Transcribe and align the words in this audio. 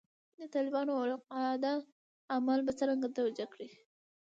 د 0.39 0.41
طالبانو 0.53 0.91
او 0.97 1.03
القاعده 1.09 1.73
اعمال 2.33 2.59
به 2.65 2.71
څرنګه 2.79 3.07
توجیه 3.17 3.47
کړې. 3.53 3.67